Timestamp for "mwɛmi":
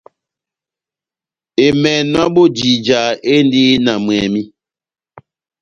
4.03-4.41